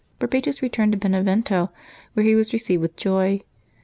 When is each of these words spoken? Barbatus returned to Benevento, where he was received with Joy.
Barbatus 0.17 0.63
returned 0.63 0.93
to 0.93 0.97
Benevento, 0.97 1.69
where 2.15 2.25
he 2.25 2.33
was 2.33 2.53
received 2.53 2.81
with 2.81 2.95
Joy. 2.95 3.41